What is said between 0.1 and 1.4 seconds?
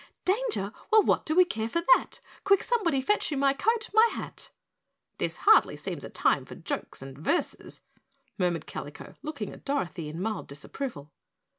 "Danger? Well what do